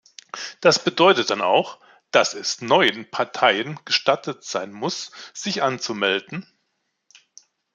Das 0.61 0.83
bedeutet 0.83 1.29
dann 1.29 1.41
auch, 1.41 1.77
dass 2.09 2.33
es 2.33 2.59
neuen 2.59 3.11
Parteien 3.11 3.79
gestattet 3.85 4.43
sein 4.43 4.71
muss, 4.73 5.11
sich 5.31 5.61
anzumelden. 5.61 6.47